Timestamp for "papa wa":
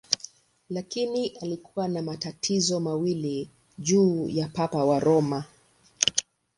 4.47-4.99